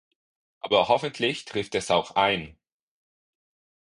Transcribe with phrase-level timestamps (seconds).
[0.61, 2.57] Aber hoffentlich trifft es auch ein!